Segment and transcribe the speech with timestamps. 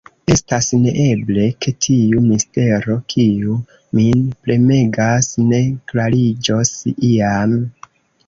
[0.33, 3.59] Estas neeble, ke tiu mistero, kiu
[3.99, 5.59] min premegas, ne
[5.93, 6.73] klariĝos
[7.13, 7.55] iam.